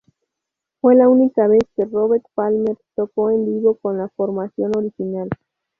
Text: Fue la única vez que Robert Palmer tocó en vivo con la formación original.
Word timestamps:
Fue 0.79 0.95
la 0.95 1.07
única 1.07 1.47
vez 1.47 1.61
que 1.75 1.85
Robert 1.85 2.23
Palmer 2.33 2.75
tocó 2.95 3.29
en 3.29 3.45
vivo 3.45 3.75
con 3.77 3.99
la 3.99 4.09
formación 4.15 4.75
original. 4.75 5.29